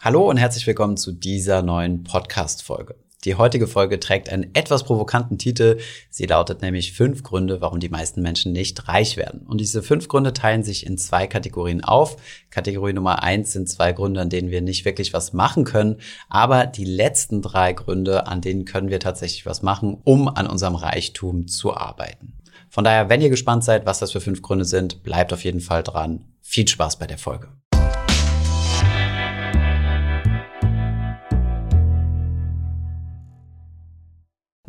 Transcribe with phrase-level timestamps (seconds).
[0.00, 2.94] Hallo und herzlich willkommen zu dieser neuen Podcast-Folge.
[3.24, 5.78] Die heutige Folge trägt einen etwas provokanten Titel.
[6.08, 9.40] Sie lautet nämlich fünf Gründe, warum die meisten Menschen nicht reich werden.
[9.40, 12.16] Und diese fünf Gründe teilen sich in zwei Kategorien auf.
[12.50, 15.96] Kategorie Nummer eins sind zwei Gründe, an denen wir nicht wirklich was machen können.
[16.28, 20.76] Aber die letzten drei Gründe, an denen können wir tatsächlich was machen, um an unserem
[20.76, 22.34] Reichtum zu arbeiten.
[22.70, 25.60] Von daher, wenn ihr gespannt seid, was das für fünf Gründe sind, bleibt auf jeden
[25.60, 26.24] Fall dran.
[26.40, 27.48] Viel Spaß bei der Folge.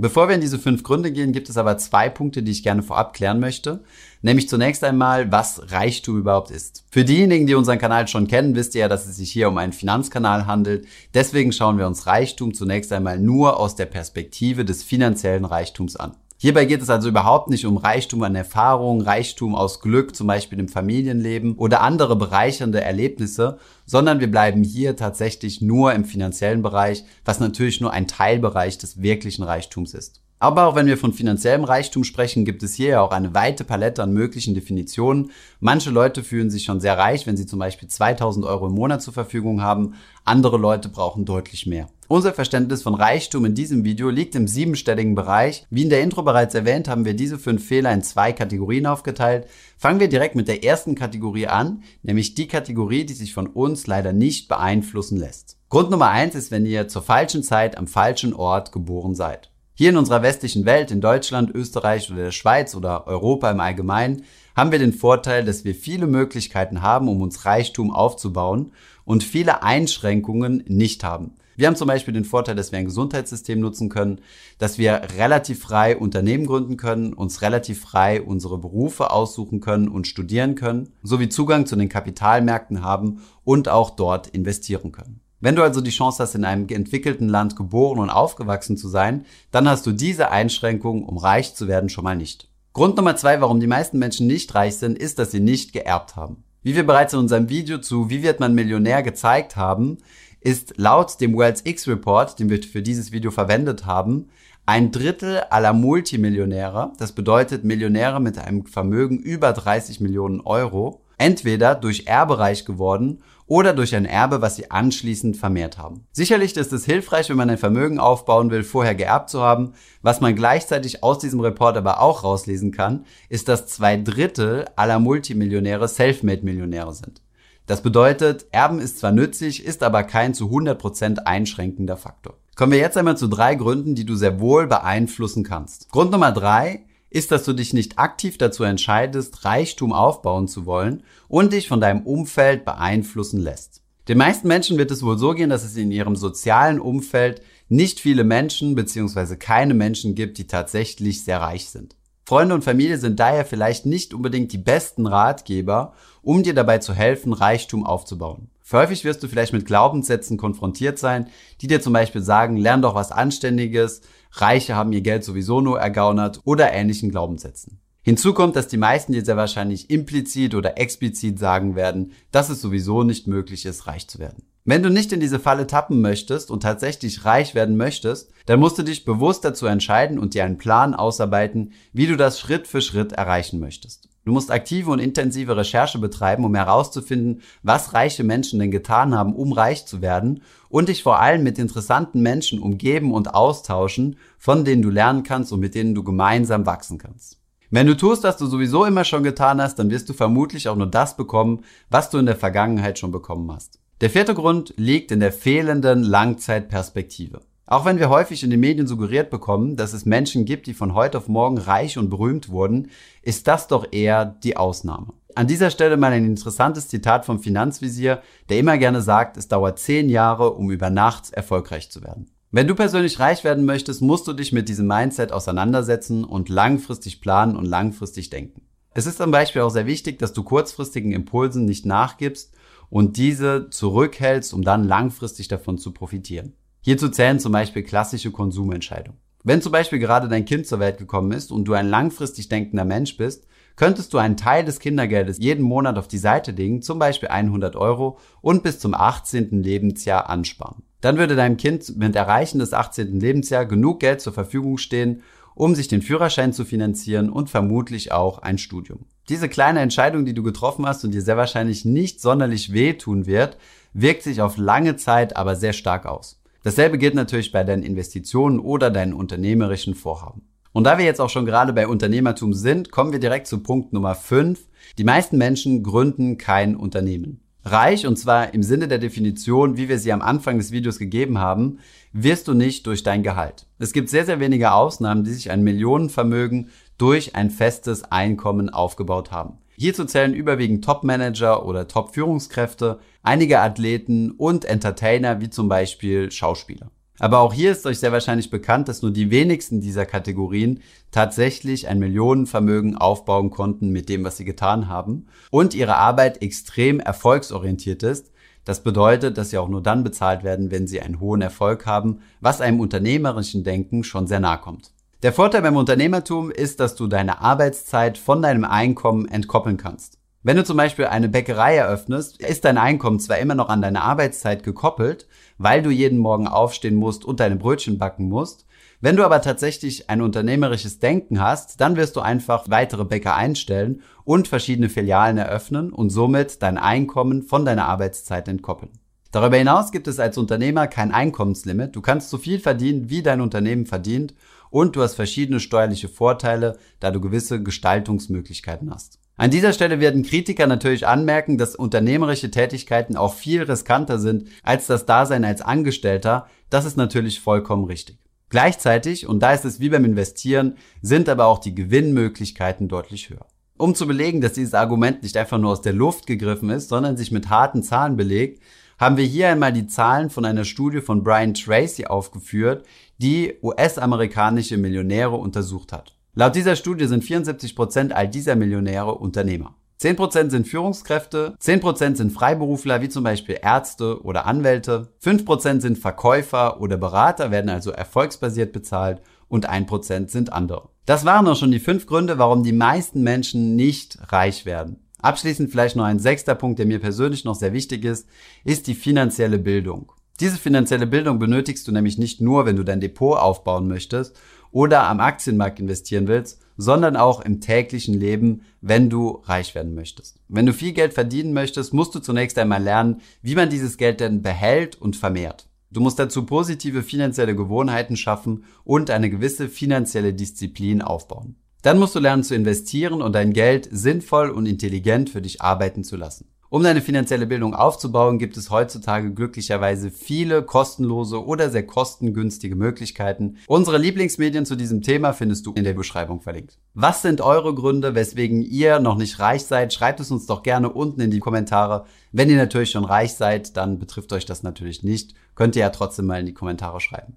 [0.00, 2.84] Bevor wir in diese fünf Gründe gehen, gibt es aber zwei Punkte, die ich gerne
[2.84, 3.82] vorab klären möchte.
[4.22, 6.84] Nämlich zunächst einmal, was Reichtum überhaupt ist.
[6.92, 9.58] Für diejenigen, die unseren Kanal schon kennen, wisst ihr ja, dass es sich hier um
[9.58, 10.86] einen Finanzkanal handelt.
[11.14, 16.14] Deswegen schauen wir uns Reichtum zunächst einmal nur aus der Perspektive des finanziellen Reichtums an.
[16.40, 20.60] Hierbei geht es also überhaupt nicht um Reichtum an Erfahrung, Reichtum aus Glück, zum Beispiel
[20.60, 27.02] im Familienleben oder andere bereichernde Erlebnisse, sondern wir bleiben hier tatsächlich nur im finanziellen Bereich,
[27.24, 30.20] was natürlich nur ein Teilbereich des wirklichen Reichtums ist.
[30.38, 33.64] Aber auch wenn wir von finanziellem Reichtum sprechen, gibt es hier ja auch eine weite
[33.64, 35.32] Palette an möglichen Definitionen.
[35.58, 39.02] Manche Leute fühlen sich schon sehr reich, wenn sie zum Beispiel 2000 Euro im Monat
[39.02, 39.94] zur Verfügung haben.
[40.24, 41.88] Andere Leute brauchen deutlich mehr.
[42.10, 45.66] Unser Verständnis von Reichtum in diesem Video liegt im siebenstelligen Bereich.
[45.68, 49.46] Wie in der Intro bereits erwähnt, haben wir diese fünf Fehler in zwei Kategorien aufgeteilt.
[49.76, 53.86] Fangen wir direkt mit der ersten Kategorie an, nämlich die Kategorie, die sich von uns
[53.86, 55.58] leider nicht beeinflussen lässt.
[55.68, 59.50] Grund Nummer eins ist, wenn ihr zur falschen Zeit am falschen Ort geboren seid.
[59.74, 64.24] Hier in unserer westlichen Welt, in Deutschland, Österreich oder der Schweiz oder Europa im Allgemeinen,
[64.56, 68.72] haben wir den Vorteil, dass wir viele Möglichkeiten haben, um uns Reichtum aufzubauen
[69.04, 71.34] und viele Einschränkungen nicht haben.
[71.58, 74.20] Wir haben zum Beispiel den Vorteil, dass wir ein Gesundheitssystem nutzen können,
[74.58, 80.06] dass wir relativ frei Unternehmen gründen können, uns relativ frei unsere Berufe aussuchen können und
[80.06, 85.18] studieren können, sowie Zugang zu den Kapitalmärkten haben und auch dort investieren können.
[85.40, 89.26] Wenn du also die Chance hast, in einem entwickelten Land geboren und aufgewachsen zu sein,
[89.50, 92.48] dann hast du diese Einschränkungen, um reich zu werden, schon mal nicht.
[92.72, 96.14] Grund Nummer zwei, warum die meisten Menschen nicht reich sind, ist, dass sie nicht geerbt
[96.14, 96.44] haben.
[96.62, 99.98] Wie wir bereits in unserem Video zu Wie wird man Millionär gezeigt haben,
[100.40, 104.28] ist laut dem World's X Report, den wir für dieses Video verwendet haben,
[104.66, 111.74] ein Drittel aller Multimillionäre, das bedeutet Millionäre mit einem Vermögen über 30 Millionen Euro, entweder
[111.74, 116.06] durch Erbe reich geworden oder durch ein Erbe, was sie anschließend vermehrt haben.
[116.12, 119.72] Sicherlich ist es hilfreich, wenn man ein Vermögen aufbauen will, vorher geerbt zu haben.
[120.02, 124.98] Was man gleichzeitig aus diesem Report aber auch rauslesen kann, ist, dass zwei Drittel aller
[124.98, 127.22] Multimillionäre Selfmade-Millionäre sind.
[127.68, 132.38] Das bedeutet, Erben ist zwar nützlich, ist aber kein zu 100% einschränkender Faktor.
[132.56, 135.90] Kommen wir jetzt einmal zu drei Gründen, die du sehr wohl beeinflussen kannst.
[135.90, 141.02] Grund Nummer drei, ist, dass du dich nicht aktiv dazu entscheidest, Reichtum aufbauen zu wollen
[141.28, 143.82] und dich von deinem Umfeld beeinflussen lässt.
[144.08, 148.00] Den meisten Menschen wird es wohl so gehen, dass es in ihrem sozialen Umfeld nicht
[148.00, 149.36] viele Menschen bzw.
[149.36, 151.97] keine Menschen gibt, die tatsächlich sehr reich sind.
[152.28, 156.92] Freunde und Familie sind daher vielleicht nicht unbedingt die besten Ratgeber, um dir dabei zu
[156.92, 158.50] helfen, Reichtum aufzubauen.
[158.70, 161.28] Häufig wirst du vielleicht mit Glaubenssätzen konfrontiert sein,
[161.62, 164.02] die dir zum Beispiel sagen, lern doch was Anständiges,
[164.32, 167.80] Reiche haben ihr Geld sowieso nur ergaunert oder ähnlichen Glaubenssätzen.
[168.02, 172.60] Hinzu kommt, dass die meisten dir sehr wahrscheinlich implizit oder explizit sagen werden, dass es
[172.60, 174.42] sowieso nicht möglich ist, reich zu werden.
[174.70, 178.76] Wenn du nicht in diese Falle tappen möchtest und tatsächlich reich werden möchtest, dann musst
[178.76, 182.82] du dich bewusst dazu entscheiden und dir einen Plan ausarbeiten, wie du das Schritt für
[182.82, 184.10] Schritt erreichen möchtest.
[184.26, 189.34] Du musst aktive und intensive Recherche betreiben, um herauszufinden, was reiche Menschen denn getan haben,
[189.34, 194.66] um reich zu werden und dich vor allem mit interessanten Menschen umgeben und austauschen, von
[194.66, 197.38] denen du lernen kannst und mit denen du gemeinsam wachsen kannst.
[197.70, 200.76] Wenn du tust, was du sowieso immer schon getan hast, dann wirst du vermutlich auch
[200.76, 203.78] nur das bekommen, was du in der Vergangenheit schon bekommen hast.
[204.00, 207.40] Der vierte Grund liegt in der fehlenden Langzeitperspektive.
[207.66, 210.94] Auch wenn wir häufig in den Medien suggeriert bekommen, dass es Menschen gibt, die von
[210.94, 212.90] heute auf morgen reich und berühmt wurden,
[213.22, 215.14] ist das doch eher die Ausnahme.
[215.34, 219.80] An dieser Stelle mal ein interessantes Zitat vom Finanzvisier, der immer gerne sagt, es dauert
[219.80, 222.30] zehn Jahre, um über Nacht erfolgreich zu werden.
[222.52, 227.20] Wenn du persönlich reich werden möchtest, musst du dich mit diesem Mindset auseinandersetzen und langfristig
[227.20, 228.62] planen und langfristig denken.
[228.94, 232.54] Es ist zum Beispiel auch sehr wichtig, dass du kurzfristigen Impulsen nicht nachgibst
[232.90, 236.54] und diese zurückhältst, um dann langfristig davon zu profitieren.
[236.80, 239.18] Hierzu zählen zum Beispiel klassische Konsumentscheidungen.
[239.44, 242.84] Wenn zum Beispiel gerade dein Kind zur Welt gekommen ist und du ein langfristig denkender
[242.84, 243.46] Mensch bist,
[243.76, 247.76] könntest du einen Teil des Kindergeldes jeden Monat auf die Seite legen, zum Beispiel 100
[247.76, 249.62] Euro, und bis zum 18.
[249.62, 250.82] Lebensjahr ansparen.
[251.00, 253.20] Dann würde deinem Kind mit Erreichen des 18.
[253.20, 255.22] Lebensjahr genug Geld zur Verfügung stehen,
[255.54, 259.06] um sich den Führerschein zu finanzieren und vermutlich auch ein Studium.
[259.28, 263.58] Diese kleine Entscheidung, die du getroffen hast und dir sehr wahrscheinlich nicht sonderlich wehtun wird,
[263.92, 266.40] wirkt sich auf lange Zeit aber sehr stark aus.
[266.62, 270.42] Dasselbe gilt natürlich bei deinen Investitionen oder deinen unternehmerischen Vorhaben.
[270.72, 273.92] Und da wir jetzt auch schon gerade bei Unternehmertum sind, kommen wir direkt zu Punkt
[273.92, 274.60] Nummer 5.
[274.96, 277.40] Die meisten Menschen gründen kein Unternehmen.
[277.64, 281.38] Reich, und zwar im Sinne der Definition, wie wir sie am Anfang des Videos gegeben
[281.38, 281.80] haben,
[282.12, 283.66] wirst du nicht durch dein Gehalt.
[283.78, 289.30] Es gibt sehr, sehr wenige Ausnahmen, die sich ein Millionenvermögen durch ein festes Einkommen aufgebaut
[289.30, 289.58] haben.
[289.76, 296.90] Hierzu zählen überwiegend Top-Manager oder Top-Führungskräfte, einige Athleten und Entertainer wie zum Beispiel Schauspieler.
[297.20, 300.80] Aber auch hier ist euch sehr wahrscheinlich bekannt, dass nur die wenigsten dieser Kategorien
[301.10, 307.00] tatsächlich ein Millionenvermögen aufbauen konnten mit dem, was sie getan haben und ihre Arbeit extrem
[307.00, 308.32] erfolgsorientiert ist.
[308.64, 312.20] Das bedeutet, dass sie auch nur dann bezahlt werden, wenn sie einen hohen Erfolg haben,
[312.40, 314.92] was einem unternehmerischen Denken schon sehr nahe kommt.
[315.24, 320.16] Der Vorteil beim Unternehmertum ist, dass du deine Arbeitszeit von deinem Einkommen entkoppeln kannst.
[320.44, 324.02] Wenn du zum Beispiel eine Bäckerei eröffnest, ist dein Einkommen zwar immer noch an deine
[324.02, 325.26] Arbeitszeit gekoppelt,
[325.58, 328.64] weil du jeden Morgen aufstehen musst und deine Brötchen backen musst.
[329.00, 334.02] Wenn du aber tatsächlich ein unternehmerisches Denken hast, dann wirst du einfach weitere Bäcker einstellen
[334.22, 338.92] und verschiedene Filialen eröffnen und somit dein Einkommen von deiner Arbeitszeit entkoppeln.
[339.30, 341.94] Darüber hinaus gibt es als Unternehmer kein Einkommenslimit.
[341.94, 344.34] Du kannst so viel verdienen, wie dein Unternehmen verdient
[344.70, 349.18] und du hast verschiedene steuerliche Vorteile, da du gewisse Gestaltungsmöglichkeiten hast.
[349.36, 354.86] An dieser Stelle werden Kritiker natürlich anmerken, dass unternehmerische Tätigkeiten auch viel riskanter sind als
[354.86, 356.48] das Dasein als Angestellter.
[356.70, 358.18] Das ist natürlich vollkommen richtig.
[358.48, 363.46] Gleichzeitig, und da ist es wie beim Investieren, sind aber auch die Gewinnmöglichkeiten deutlich höher.
[363.76, 367.16] Um zu belegen, dass dieses Argument nicht einfach nur aus der Luft gegriffen ist, sondern
[367.16, 368.60] sich mit harten Zahlen belegt,
[368.98, 372.84] haben wir hier einmal die Zahlen von einer Studie von Brian Tracy aufgeführt,
[373.18, 376.14] die US-amerikanische Millionäre untersucht hat.
[376.34, 379.74] Laut dieser Studie sind 74% all dieser Millionäre Unternehmer.
[380.00, 386.80] 10% sind Führungskräfte, 10% sind Freiberufler wie zum Beispiel Ärzte oder Anwälte, 5% sind Verkäufer
[386.80, 390.90] oder Berater, werden also erfolgsbasiert bezahlt und 1% sind andere.
[391.04, 395.07] Das waren auch schon die fünf Gründe, warum die meisten Menschen nicht reich werden.
[395.20, 398.28] Abschließend vielleicht noch ein sechster Punkt, der mir persönlich noch sehr wichtig ist,
[398.64, 400.12] ist die finanzielle Bildung.
[400.40, 404.38] Diese finanzielle Bildung benötigst du nämlich nicht nur, wenn du dein Depot aufbauen möchtest
[404.70, 410.38] oder am Aktienmarkt investieren willst, sondern auch im täglichen Leben, wenn du reich werden möchtest.
[410.48, 414.20] Wenn du viel Geld verdienen möchtest, musst du zunächst einmal lernen, wie man dieses Geld
[414.20, 415.66] denn behält und vermehrt.
[415.90, 421.56] Du musst dazu positive finanzielle Gewohnheiten schaffen und eine gewisse finanzielle Disziplin aufbauen.
[421.82, 426.02] Dann musst du lernen zu investieren und dein Geld sinnvoll und intelligent für dich arbeiten
[426.02, 426.48] zu lassen.
[426.70, 433.56] Um deine finanzielle Bildung aufzubauen, gibt es heutzutage glücklicherweise viele kostenlose oder sehr kostengünstige Möglichkeiten.
[433.66, 436.76] Unsere Lieblingsmedien zu diesem Thema findest du in der Beschreibung verlinkt.
[436.92, 439.94] Was sind eure Gründe, weswegen ihr noch nicht reich seid?
[439.94, 442.04] Schreibt es uns doch gerne unten in die Kommentare.
[442.32, 445.32] Wenn ihr natürlich schon reich seid, dann betrifft euch das natürlich nicht.
[445.54, 447.36] Könnt ihr ja trotzdem mal in die Kommentare schreiben.